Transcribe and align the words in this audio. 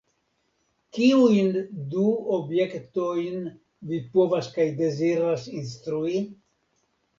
Kiujn 0.97 1.51
do 1.91 2.05
objektojn 2.37 3.45
vi 3.93 4.01
povas 4.17 4.51
kaj 4.59 4.69
deziras 4.83 5.47
instrui? 5.63 6.27